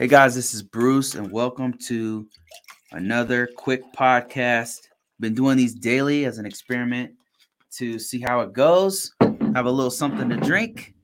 [0.00, 2.26] Hey guys, this is Bruce, and welcome to
[2.92, 4.78] another quick podcast.
[5.20, 7.12] Been doing these daily as an experiment
[7.72, 9.12] to see how it goes.
[9.20, 10.94] Have a little something to drink,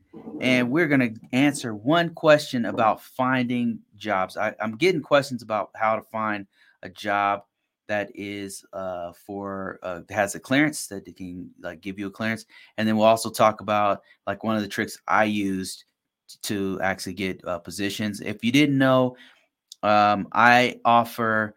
[0.41, 4.39] and we're gonna answer one question about finding jobs.
[4.39, 6.47] I, am getting questions about how to find
[6.83, 7.43] a job
[7.89, 12.11] that is uh, for uh, has a clearance that they can like give you a
[12.11, 12.47] clearance,
[12.79, 15.85] and then we'll also talk about like one of the tricks I used
[16.43, 18.21] to actually get uh, positions.
[18.21, 19.17] If you didn't know,
[19.83, 21.55] um, I offer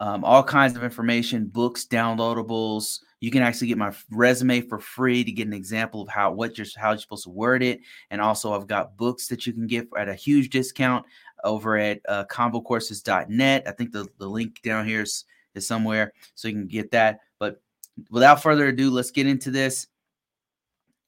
[0.00, 3.00] um, all kinds of information, books, downloadables.
[3.20, 6.58] You can actually get my resume for free to get an example of how what
[6.58, 7.80] you're how you're supposed to word it,
[8.10, 11.06] and also I've got books that you can get at a huge discount
[11.44, 13.62] over at uh, convocourses.net.
[13.66, 17.20] I think the, the link down here is, is somewhere, so you can get that.
[17.38, 17.62] But
[18.10, 19.86] without further ado, let's get into this.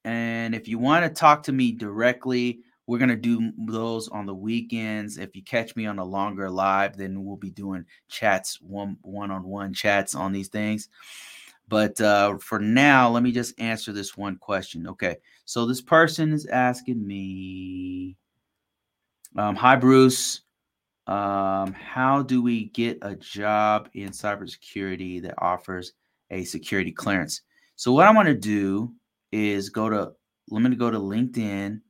[0.04, 4.34] And if you want to talk to me directly, we're gonna do those on the
[4.34, 5.18] weekends.
[5.18, 9.30] If you catch me on a longer live, then we'll be doing chats, one one
[9.30, 10.88] on one chats on these things.
[11.68, 14.88] But uh, for now, let me just answer this one question.
[14.88, 18.16] Okay, so this person is asking me,
[19.36, 20.40] um, "Hi Bruce,
[21.06, 25.92] um, how do we get a job in cybersecurity that offers
[26.30, 27.42] a security clearance?"
[27.76, 28.94] So what I want to do
[29.30, 30.12] is go to
[30.48, 31.82] let me go to LinkedIn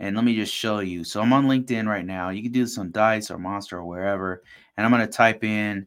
[0.00, 1.04] and let me just show you.
[1.04, 2.30] So I'm on LinkedIn right now.
[2.30, 4.42] You can do this on Dice or Monster or wherever.
[4.76, 5.86] And I'm going to type in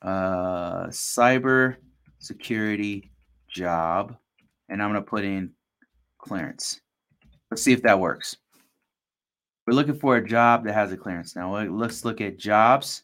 [0.00, 1.76] uh, cyber
[2.20, 3.10] security
[3.48, 4.16] job.
[4.68, 5.50] And I'm going to put in
[6.18, 6.80] clearance.
[7.50, 8.36] Let's see if that works.
[9.66, 11.34] We're looking for a job that has a clearance.
[11.34, 13.02] Now let's look at jobs.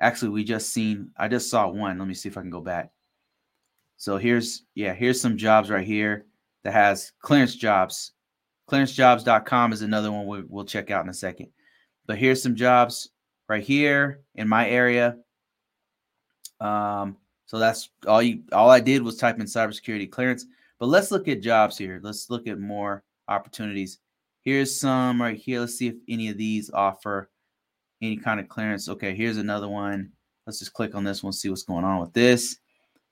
[0.00, 1.98] Actually, we just seen, I just saw one.
[1.98, 2.92] Let me see if I can go back.
[3.96, 6.26] So here's, yeah, here's some jobs right here
[6.62, 8.12] that has clearance jobs
[8.72, 11.48] Clearancejobs.com is another one we, will check out in a second.
[12.06, 13.10] But here's some jobs
[13.48, 15.18] right here in my area.
[16.58, 20.46] Um, so that's all you all I did was type in cybersecurity clearance.
[20.78, 22.00] But let's look at jobs here.
[22.02, 23.98] Let's look at more opportunities.
[24.40, 25.60] Here's some right here.
[25.60, 27.30] Let's see if any of these offer
[28.00, 28.88] any kind of clearance.
[28.88, 30.12] Okay, here's another one.
[30.46, 32.56] Let's just click on this one, see what's going on with this.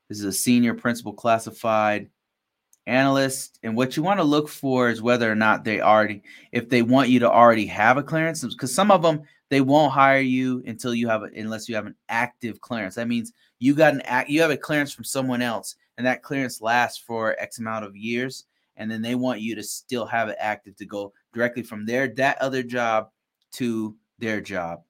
[0.09, 2.09] This is a senior principal classified
[2.87, 6.69] analyst and what you want to look for is whether or not they already if
[6.69, 10.21] they want you to already have a clearance because some of them they won't hire
[10.21, 12.95] you until you have a, unless you have an active clearance.
[12.95, 16.23] That means you got an act you have a clearance from someone else and that
[16.23, 18.45] clearance lasts for x amount of years
[18.77, 22.09] and then they want you to still have it active to go directly from their
[22.09, 23.11] that other job
[23.53, 24.81] to their job.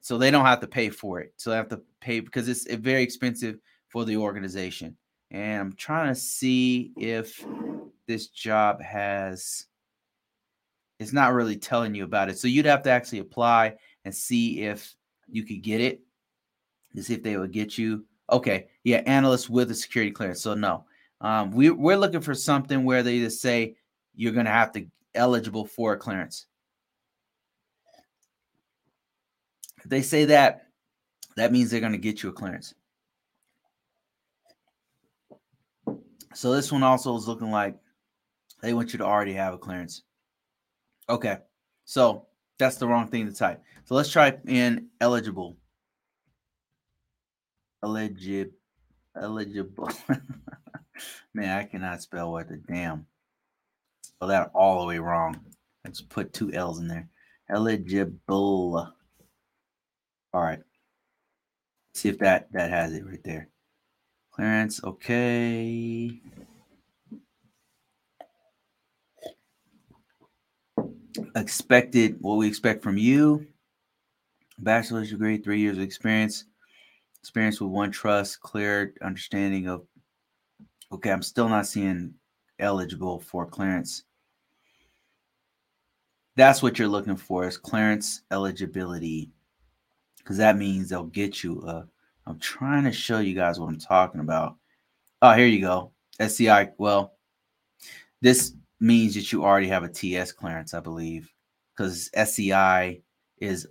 [0.00, 1.32] So they don't have to pay for it.
[1.36, 3.58] So they have to pay because it's very expensive
[3.88, 4.96] for the organization
[5.32, 7.44] and I'm trying to see if
[8.06, 9.66] this job has
[11.00, 12.38] it's not really telling you about it.
[12.38, 14.94] So you'd have to actually apply and see if
[15.28, 16.00] you could get it
[16.94, 18.04] to see if they would get you.
[18.30, 20.40] Okay, yeah, analyst with a security clearance.
[20.40, 20.84] So no,
[21.20, 23.74] um, we we're looking for something where they just say
[24.14, 26.46] you're going to have to eligible for a clearance.
[29.78, 30.68] If they say that,
[31.36, 32.74] that means they're going to get you a clearance.
[36.34, 37.76] So this one also is looking like
[38.62, 40.02] they want you to already have a clearance.
[41.08, 41.38] Okay.
[41.84, 42.26] So
[42.58, 43.62] that's the wrong thing to type.
[43.84, 45.56] So let's try in eligible.
[47.82, 48.52] Eligible.
[49.20, 49.90] Eligible.
[51.34, 53.06] Man, I cannot spell what the damn.
[54.02, 55.40] Spell that all the way wrong.
[55.84, 57.08] Let's put two L's in there.
[57.50, 58.94] Eligible.
[60.32, 60.60] All right.
[61.94, 63.48] See if that that has it right there.
[64.32, 66.20] Clearance, okay.
[71.36, 73.46] Expected, what we expect from you.
[74.58, 76.46] Bachelor's degree, three years of experience.
[77.20, 79.84] Experience with OneTrust, clear understanding of.
[80.90, 82.14] Okay, I'm still not seeing
[82.58, 84.04] eligible for clearance.
[86.36, 89.30] That's what you're looking for is clearance eligibility,
[90.18, 91.86] because that means they'll get you a
[92.26, 94.56] I'm trying to show you guys what I'm talking about.
[95.20, 95.92] Oh, here you go.
[96.20, 96.70] SCI.
[96.78, 97.14] Well,
[98.20, 101.32] this means that you already have a TS clearance, I believe,
[101.76, 103.00] because SCI
[103.38, 103.66] is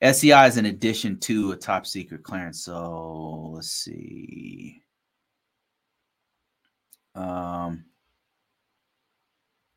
[0.00, 2.64] SCI is in addition to a top secret clearance.
[2.64, 4.82] So let's see.
[7.14, 7.84] Um,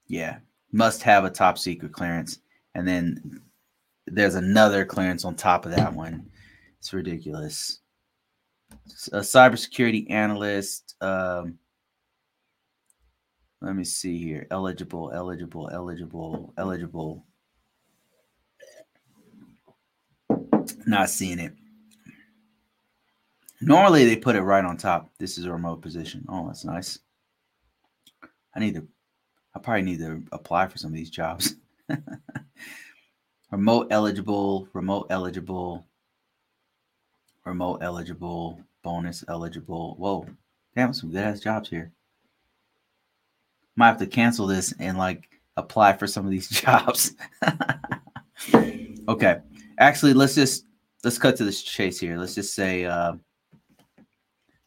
[0.07, 0.39] yeah,
[0.71, 2.39] must have a top secret clearance,
[2.73, 3.41] and then
[4.07, 6.29] there's another clearance on top of that one.
[6.85, 7.79] It's ridiculous.
[9.11, 10.93] A cybersecurity analyst.
[11.01, 11.57] Um,
[13.59, 14.45] let me see here.
[14.51, 17.25] Eligible, eligible, eligible, eligible.
[20.85, 21.55] Not seeing it.
[23.61, 25.09] Normally they put it right on top.
[25.17, 26.23] This is a remote position.
[26.29, 26.99] Oh, that's nice.
[28.53, 28.87] I need to
[29.55, 31.55] I probably need to apply for some of these jobs.
[33.51, 35.87] remote eligible, remote eligible
[37.45, 39.95] remote eligible, bonus eligible.
[39.97, 40.25] Whoa,
[40.75, 41.91] damn, some good ass jobs here.
[43.75, 47.13] Might have to cancel this and like apply for some of these jobs.
[49.07, 49.39] okay,
[49.77, 50.65] actually, let's just
[51.03, 52.17] let's cut to this chase here.
[52.17, 53.13] Let's just say uh,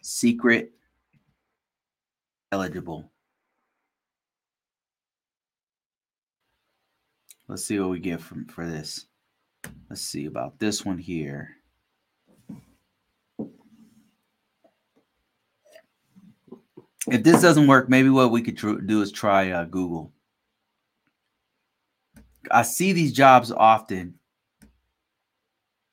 [0.02, 0.72] secret
[2.52, 3.10] eligible.
[7.48, 9.06] Let's see what we get from for this.
[9.88, 11.57] Let's see about this one here.
[17.10, 20.12] If this doesn't work, maybe what we could tr- do is try uh, Google.
[22.50, 24.14] I see these jobs often.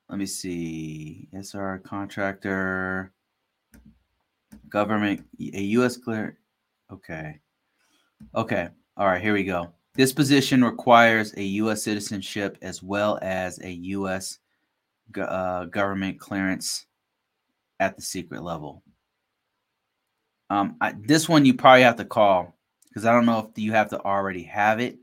[0.09, 1.27] Let me see.
[1.33, 3.11] SR contractor,
[4.69, 5.97] government, a U.S.
[5.97, 6.37] clear.
[6.91, 7.39] Okay.
[8.35, 8.69] Okay.
[8.97, 9.21] All right.
[9.21, 9.73] Here we go.
[9.95, 11.83] This position requires a U.S.
[11.83, 14.39] citizenship as well as a U.S.
[15.17, 16.85] Uh, government clearance
[17.79, 18.83] at the secret level.
[20.49, 22.55] Um, I, this one you probably have to call
[22.87, 24.97] because I don't know if you have to already have it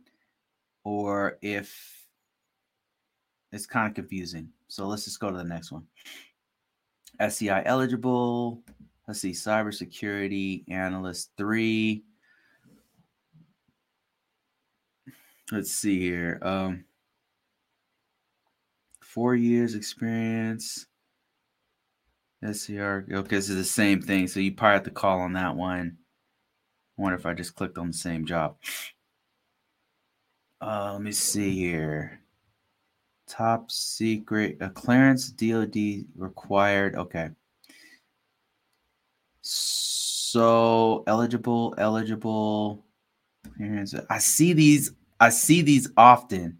[0.84, 2.06] or if
[3.50, 4.48] it's kind of confusing.
[4.68, 5.86] So let's just go to the next one.
[7.20, 8.62] SCI eligible.
[9.06, 12.04] Let's see, cybersecurity analyst three.
[15.52, 16.38] let's see here.
[16.42, 16.84] Um,
[19.00, 20.86] four years experience.
[22.42, 23.06] SCR.
[23.10, 24.26] Okay, this is the same thing.
[24.26, 25.96] So you probably have to call on that one.
[26.98, 28.56] I wonder if I just clicked on the same job.
[30.60, 32.20] Uh, let me see here.
[33.26, 36.96] Top secret a clearance DoD required.
[36.96, 37.30] Okay.
[39.40, 42.84] So eligible, eligible.
[44.10, 46.58] I see these I see these often,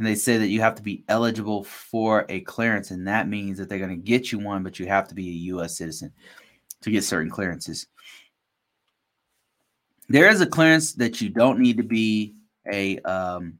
[0.00, 3.58] and they say that you have to be eligible for a clearance, and that means
[3.58, 5.76] that they're going to get you one, but you have to be a U.S.
[5.76, 6.10] citizen
[6.80, 7.86] to get certain clearances.
[10.08, 12.34] There is a clearance that you don't need to be
[12.72, 13.58] a um,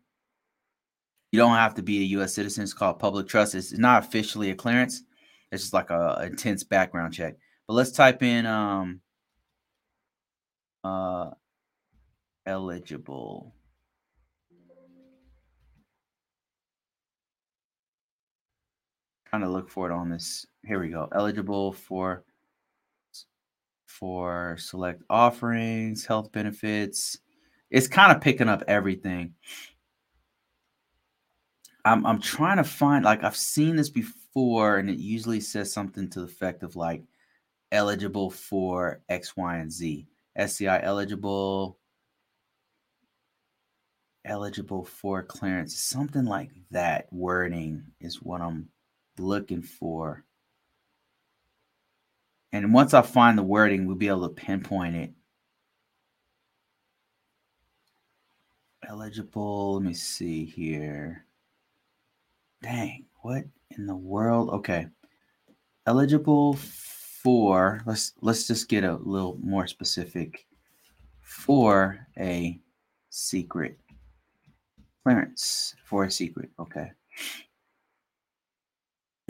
[1.31, 2.33] you don't have to be a U.S.
[2.33, 2.63] citizen.
[2.63, 3.55] It's called public trust.
[3.55, 5.03] It's not officially a clearance.
[5.53, 7.35] It's just like a, a intense background check.
[7.67, 9.03] But let's type in um,
[10.85, 11.33] uh,
[12.47, 13.55] eligible.
[19.31, 20.45] Trying to look for it on this.
[20.67, 21.09] Here we go.
[21.15, 22.25] Eligible for
[23.87, 27.19] for select offerings, health benefits.
[27.71, 29.35] It's kind of picking up everything.
[31.85, 36.11] I'm I'm trying to find like I've seen this before, and it usually says something
[36.11, 37.05] to the effect of like
[37.73, 40.09] eligible for X, Y, and Z.
[40.37, 41.79] SCI eligible,
[44.25, 48.69] eligible for clearance, something like that wording is what I'm
[49.21, 50.25] looking for.
[52.53, 55.13] And once I find the wording, we'll be able to pinpoint it.
[58.89, 61.25] Eligible, let me see here.
[62.63, 64.51] Dang, what in the world?
[64.51, 64.89] Okay.
[65.87, 66.55] Eligible
[67.23, 70.47] for let's let's just get a little more specific
[71.21, 72.59] for a
[73.11, 73.79] secret
[75.03, 76.51] clearance for a secret.
[76.59, 76.91] Okay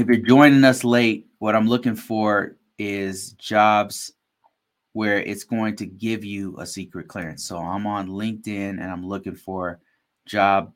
[0.00, 4.12] if you're joining us late, what I'm looking for is jobs
[4.94, 7.44] where it's going to give you a secret clearance.
[7.44, 9.78] So I'm on LinkedIn and I'm looking for
[10.26, 10.72] job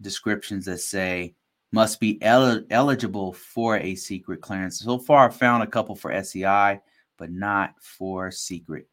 [0.00, 1.34] descriptions that say
[1.72, 4.80] must be el- eligible for a secret clearance.
[4.80, 6.80] So far, I've found a couple for SCI,
[7.18, 8.88] but not for secret.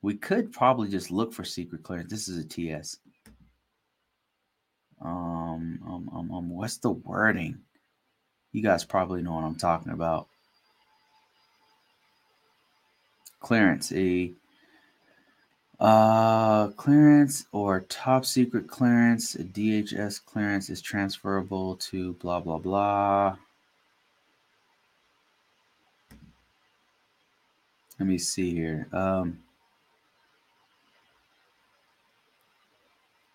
[0.00, 2.10] We could probably just look for secret clearance.
[2.10, 2.98] This is a TS.
[5.00, 7.56] Um, um, um, um, what's the wording?
[8.52, 10.26] You guys probably know what I'm talking about.
[13.38, 14.32] Clearance, a
[15.78, 23.36] uh, clearance or top secret clearance, a DHS clearance is transferable to blah blah blah.
[28.00, 28.88] Let me see here.
[28.92, 29.38] Um,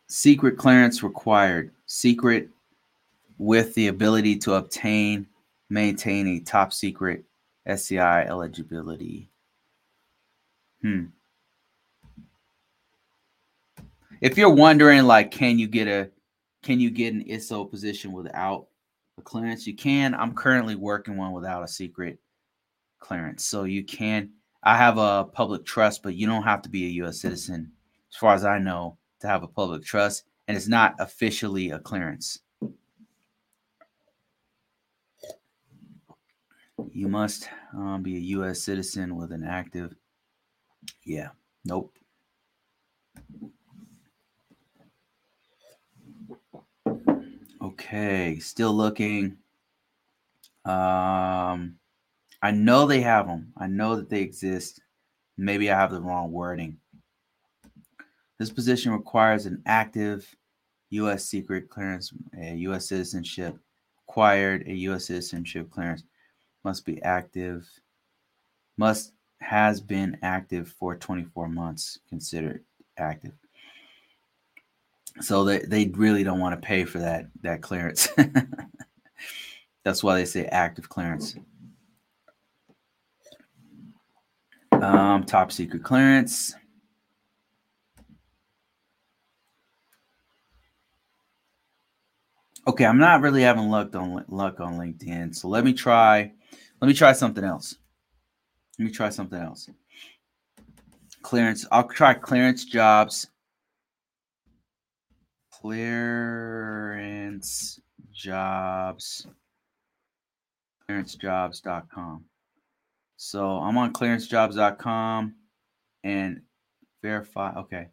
[0.08, 1.72] Secret clearance required.
[1.88, 2.48] Secret
[3.38, 5.28] with the ability to obtain,
[5.70, 7.26] maintain a top secret
[7.66, 9.30] SCI eligibility.
[10.82, 11.06] Hmm.
[14.22, 16.10] If you're wondering, like, can you get a
[16.62, 18.68] can you get an ISO position without
[19.18, 19.68] a clearance?
[19.68, 20.16] You can.
[20.16, 22.20] I'm currently working one without a secret
[23.00, 23.44] clearance.
[23.44, 24.30] So you can.
[24.64, 27.20] I have a public trust, but you don't have to be a U.S.
[27.20, 27.70] citizen,
[28.10, 31.80] as far as I know, to have a public trust, and it's not officially a
[31.80, 32.40] clearance.
[36.92, 38.62] You must um, be a U.S.
[38.62, 39.96] citizen with an active.
[41.06, 41.30] Yeah.
[41.66, 41.96] Nope.
[47.62, 49.38] Okay, still looking.
[50.66, 51.76] Um,
[52.42, 53.54] I know they have them.
[53.58, 54.82] I know that they exist.
[55.38, 56.78] Maybe I have the wrong wording.
[58.38, 60.28] This position requires an active
[60.90, 61.24] U.S.
[61.24, 62.88] secret clearance, a U.S.
[62.88, 63.58] citizenship,
[64.08, 65.06] acquired a U.S.
[65.06, 66.04] citizenship clearance,
[66.64, 67.68] must be active,
[68.78, 72.64] must has been active for 24 months, considered
[72.98, 73.34] active.
[75.22, 78.08] So they, they really don't want to pay for that that clearance.
[79.84, 81.36] That's why they say active clearance.
[84.72, 86.56] Um, top secret clearance.
[92.66, 96.32] Okay, I'm not really having luck on luck on LinkedIn, so let me try.
[96.84, 97.78] Let me try something else.
[98.78, 99.70] Let me try something else.
[101.22, 101.66] Clearance.
[101.72, 103.30] I'll try clearance jobs.
[105.50, 106.20] Clearance
[108.12, 109.28] jobs.
[110.90, 112.26] Clearancejobs.com.
[113.16, 115.36] So I'm on clearancejobs.com
[116.04, 116.42] and
[117.02, 117.60] verify.
[117.60, 117.88] Okay.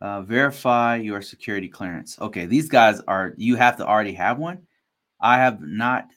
[0.00, 2.20] Uh, verify your security clearance.
[2.20, 4.66] Okay, these guys are you have to already have one.
[5.20, 6.08] I have not.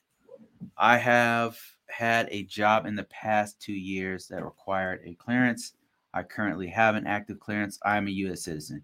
[0.78, 1.58] I have
[1.90, 5.74] had a job in the past two years that required a clearance.
[6.14, 7.80] I currently have an active clearance.
[7.84, 8.44] I'm a U.S.
[8.44, 8.84] citizen.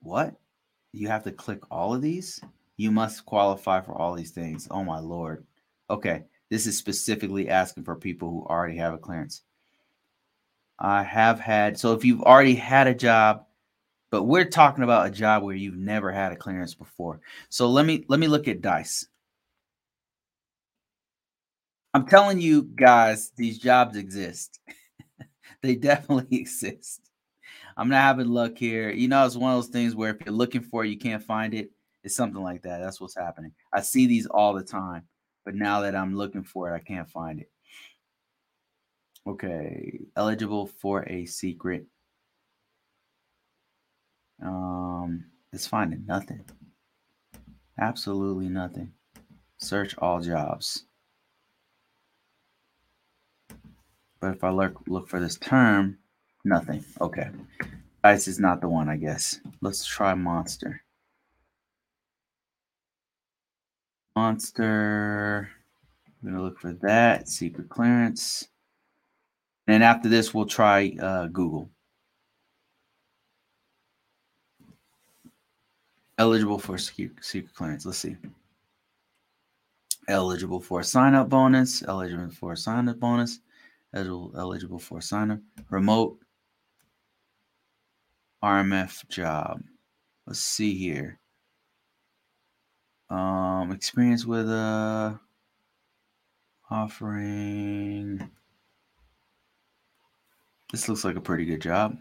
[0.00, 0.34] What?
[0.92, 2.40] You have to click all of these?
[2.76, 4.66] You must qualify for all these things.
[4.70, 5.46] Oh my lord.
[5.88, 9.42] Okay, this is specifically asking for people who already have a clearance.
[10.78, 13.44] I have had so if you've already had a job,
[14.10, 17.20] but we're talking about a job where you've never had a clearance before.
[17.48, 19.06] So let me let me look at dice.
[21.94, 24.60] I'm telling you guys, these jobs exist.
[25.62, 27.00] they definitely exist.
[27.76, 28.90] I'm not having luck here.
[28.90, 31.22] You know, it's one of those things where if you're looking for it, you can't
[31.22, 31.70] find it.
[32.02, 32.80] It's something like that.
[32.80, 33.52] That's what's happening.
[33.72, 35.04] I see these all the time,
[35.44, 37.50] but now that I'm looking for it, I can't find it.
[39.26, 41.86] Okay, eligible for a secret
[44.42, 46.44] um, it's finding nothing.
[47.78, 48.92] Absolutely nothing.
[49.58, 50.84] Search all jobs.
[54.20, 55.98] But if I look look for this term,
[56.44, 56.84] nothing.
[57.00, 57.30] Okay.
[58.04, 59.40] Dice is not the one, I guess.
[59.60, 60.82] Let's try monster.
[64.16, 65.50] Monster.
[66.22, 67.28] I'm gonna look for that.
[67.28, 68.48] Secret clearance.
[69.66, 71.70] And after this, we'll try uh, Google.
[76.20, 77.86] Eligible for secret clearance.
[77.86, 78.16] Let's see.
[80.06, 83.40] Eligible for a sign up bonus, eligible for a sign up bonus,
[83.94, 85.38] eligible, for a sign up,
[85.70, 86.18] remote
[88.42, 89.62] RMF job.
[90.26, 91.18] Let's see here.
[93.08, 95.18] Um, experience with a
[96.70, 98.30] uh, offering.
[100.70, 101.96] This looks like a pretty good job.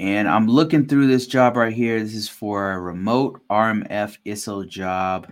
[0.00, 2.02] And I'm looking through this job right here.
[2.02, 5.30] This is for a remote RMF ISO job.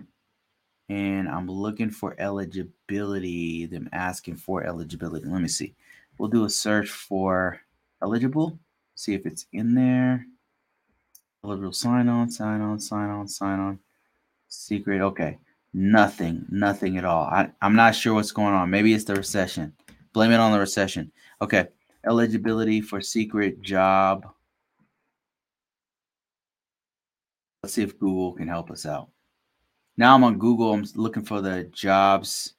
[0.91, 3.65] And I'm looking for eligibility.
[3.65, 5.27] Them asking for eligibility.
[5.27, 5.75] Let me see.
[6.19, 7.59] We'll do a search for
[8.03, 8.59] eligible.
[8.95, 10.27] See if it's in there.
[11.43, 13.79] Eligible sign on, sign on, sign on, sign on.
[14.49, 15.01] Secret.
[15.01, 15.39] Okay.
[15.73, 16.45] Nothing.
[16.51, 17.25] Nothing at all.
[17.25, 18.69] I, I'm not sure what's going on.
[18.69, 19.73] Maybe it's the recession.
[20.13, 21.11] Blame it on the recession.
[21.41, 21.69] Okay.
[22.05, 24.27] Eligibility for secret job
[27.69, 29.11] Let's see if Google can help us out.
[29.99, 30.73] Now I'm on Google.
[30.73, 32.55] I'm looking for the jobs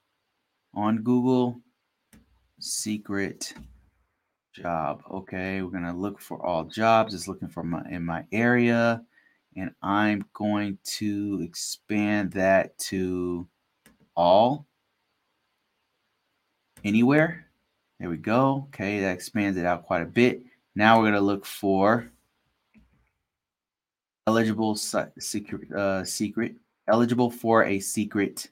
[0.75, 1.60] on Google.
[2.60, 3.51] Secret
[4.54, 5.01] job.
[5.10, 7.16] Okay, we're gonna look for all jobs.
[7.16, 9.01] It's looking for my in my area,
[9.58, 13.48] and I'm going to expand that to
[14.16, 14.68] all
[16.84, 17.48] anywhere.
[18.00, 18.68] There we go.
[18.68, 20.44] Okay, that expands it out quite a bit.
[20.75, 22.12] Now we're gonna look for
[24.29, 26.55] eligible secret uh, secret
[26.88, 28.48] eligible for a secret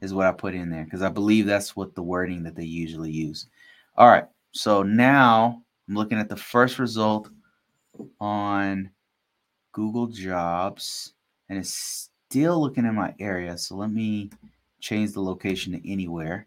[0.00, 2.64] is what I put in there because I believe that's what the wording that they
[2.64, 3.48] usually use.
[3.96, 7.30] All right, so now I'm looking at the first result
[8.20, 8.90] on
[9.72, 11.14] Google Jobs,
[11.48, 13.58] and it's still looking in my area.
[13.58, 14.30] So let me
[14.80, 16.46] change the location to anywhere.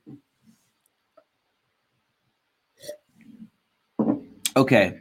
[4.56, 5.00] Okay.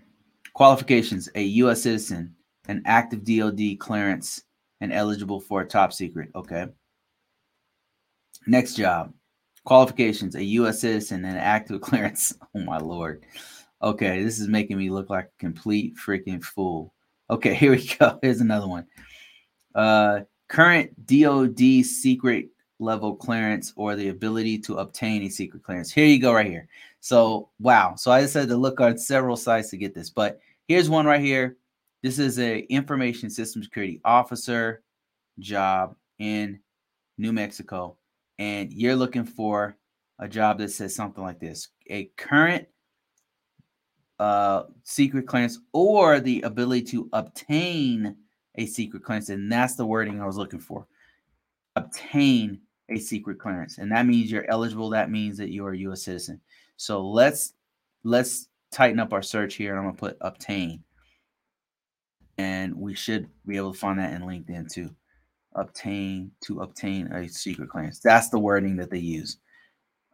[0.54, 1.82] Qualifications a U.S.
[1.82, 2.34] citizen,
[2.70, 4.42] an active DOD clearance,
[4.80, 6.30] and eligible for a top secret.
[6.34, 6.66] Okay.
[8.46, 9.12] Next job
[9.64, 10.80] qualifications a U.S.
[10.80, 12.34] citizen, and active clearance.
[12.54, 13.24] Oh, my Lord.
[13.82, 14.22] Okay.
[14.22, 16.94] This is making me look like a complete freaking fool.
[17.28, 17.54] Okay.
[17.60, 18.18] Here we go.
[18.22, 18.86] Here's another one.
[19.74, 22.48] Uh, current DOD secret
[22.78, 25.92] level clearance or the ability to obtain a secret clearance.
[25.92, 26.66] Here you go, right here.
[27.00, 27.94] So, wow.
[27.96, 31.04] So I just had to look on several sites to get this, but here's one
[31.04, 31.56] right here.
[32.02, 34.82] This is a information system security officer
[35.38, 36.60] job in
[37.18, 37.96] New Mexico,
[38.38, 39.76] and you're looking for
[40.18, 42.66] a job that says something like this: a current
[44.18, 48.16] uh, secret clearance or the ability to obtain
[48.56, 50.86] a secret clearance, and that's the wording I was looking for.
[51.76, 54.90] Obtain a secret clearance, and that means you're eligible.
[54.90, 56.02] That means that you're a U.S.
[56.02, 56.40] citizen.
[56.76, 57.54] So let's
[58.04, 59.76] let's tighten up our search here.
[59.76, 60.82] I'm gonna put obtain,
[62.40, 64.90] and we should be able to find that in LinkedIn too.
[65.54, 67.98] Obtain to obtain a secret clearance.
[68.00, 69.38] That's the wording that they use.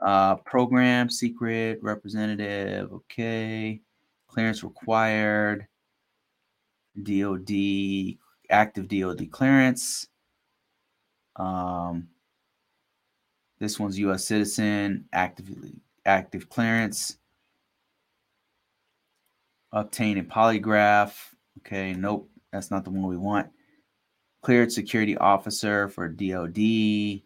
[0.01, 2.93] Uh, program secret representative.
[2.93, 3.81] Okay,
[4.29, 5.67] clearance required.
[7.03, 8.17] DoD
[8.51, 10.09] active DoD clearance.
[11.37, 12.09] Um,
[13.59, 14.25] this one's U.S.
[14.25, 17.19] citizen, actively active clearance.
[19.73, 21.36] Obtain a polygraph.
[21.59, 23.49] Okay, nope, that's not the one we want.
[24.43, 27.23] Cleared security officer for DoD.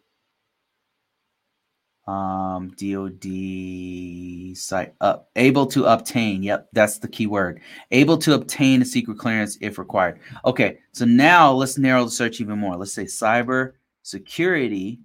[2.06, 6.42] Um, DoD site up able to obtain.
[6.42, 7.60] Yep, that's the key word.
[7.90, 10.18] Able to obtain a secret clearance if required.
[10.44, 12.76] Okay, so now let's narrow the search even more.
[12.76, 15.00] Let's say cyber security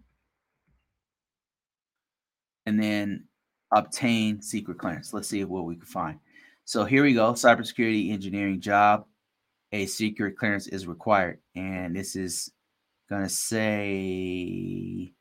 [2.66, 3.26] and then
[3.72, 5.14] obtain secret clearance.
[5.14, 6.20] Let's see what we can find.
[6.64, 9.06] So here we go cybersecurity engineering job.
[9.76, 11.40] A secret clearance is required.
[11.54, 12.50] And this is
[13.10, 15.12] going to say,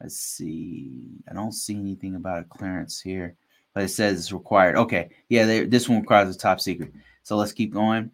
[0.00, 3.34] let's see, I don't see anything about a clearance here,
[3.74, 4.76] but it says it's required.
[4.76, 5.10] Okay.
[5.28, 6.92] Yeah, this one requires a top secret.
[7.24, 8.12] So let's keep going.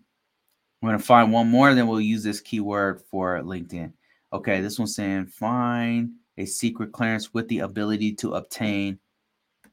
[0.80, 3.92] We're going to find one more, then we'll use this keyword for LinkedIn.
[4.32, 8.98] Okay, this one's saying find a secret clearance with the ability to obtain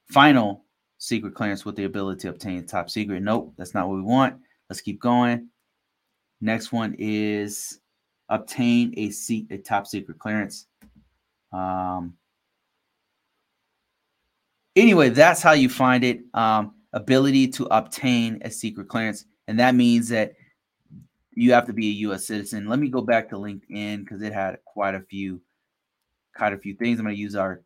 [0.09, 0.65] final
[0.97, 3.23] secret clearance with the ability to obtain top secret.
[3.23, 4.35] Nope, that's not what we want.
[4.69, 5.47] Let's keep going.
[6.41, 7.79] Next one is
[8.29, 10.67] obtain a seat a top secret clearance.
[11.51, 12.13] Um,
[14.75, 16.21] anyway, that's how you find it.
[16.33, 20.33] Um, ability to obtain a secret clearance, and that means that
[21.33, 22.25] you have to be a U.S.
[22.25, 22.67] citizen.
[22.67, 25.41] Let me go back to LinkedIn because it had quite a few,
[26.35, 26.99] quite a few things.
[26.99, 27.61] I'm going to use our,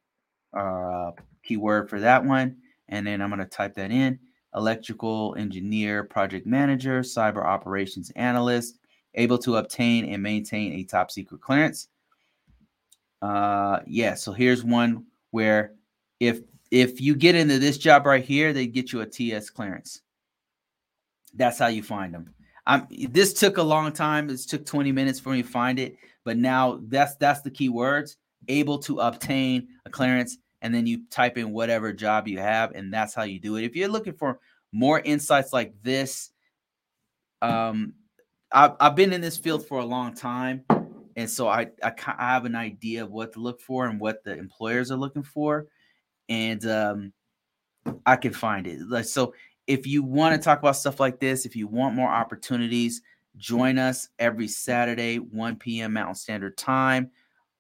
[0.53, 1.12] our uh,
[1.43, 2.57] keyword for that one,
[2.89, 4.19] and then I'm going to type that in:
[4.55, 8.79] electrical engineer, project manager, cyber operations analyst,
[9.15, 11.87] able to obtain and maintain a top secret clearance.
[13.21, 14.15] Uh, yeah.
[14.15, 15.73] So here's one where
[16.19, 20.01] if if you get into this job right here, they get you a TS clearance.
[21.33, 22.33] That's how you find them.
[22.65, 24.29] I'm this took a long time.
[24.29, 27.69] It took 20 minutes for me to find it, but now that's that's the key
[27.69, 28.17] words.
[28.47, 32.93] Able to obtain a clearance, and then you type in whatever job you have, and
[32.93, 33.63] that's how you do it.
[33.63, 34.39] If you're looking for
[34.71, 36.32] more insights like this,
[37.41, 37.93] um,
[38.52, 40.63] I've, I've been in this field for a long time,
[41.15, 44.38] and so I, I have an idea of what to look for and what the
[44.38, 45.67] employers are looking for,
[46.30, 47.13] and um,
[48.06, 48.80] I can find it.
[48.88, 49.34] Like so,
[49.67, 53.02] if you want to talk about stuff like this, if you want more opportunities,
[53.38, 55.93] join us every Saturday, 1 p.m.
[55.93, 57.10] Mountain Standard Time.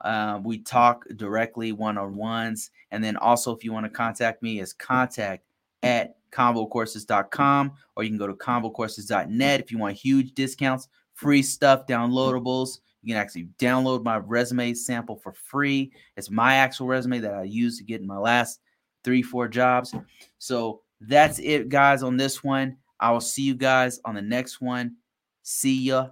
[0.03, 2.71] Uh, we talk directly one on ones.
[2.91, 5.45] And then also, if you want to contact me, is contact
[5.83, 11.85] at convocourses.com or you can go to convocourses.net if you want huge discounts, free stuff,
[11.85, 12.79] downloadables.
[13.03, 15.91] You can actually download my resume sample for free.
[16.17, 18.59] It's my actual resume that I used to get in my last
[19.03, 19.93] three, four jobs.
[20.37, 22.77] So that's it, guys, on this one.
[22.99, 24.97] I will see you guys on the next one.
[25.41, 26.09] See ya.